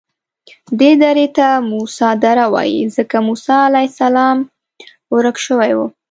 دې 0.79 0.91
درې 1.03 1.27
ته 1.37 1.47
موسی 1.69 2.09
دره 2.23 2.45
وایي 2.53 2.81
ځکه 2.95 3.15
موسی 3.27 3.57
علیه 3.67 3.89
السلام 3.91 4.37
ورک 5.13 5.37
شوی 5.45 5.71
و. 5.75 5.79